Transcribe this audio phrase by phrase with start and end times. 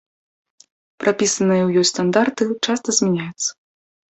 [1.03, 3.51] Прапісаныя ў ёй стандарты часта змяняюцца.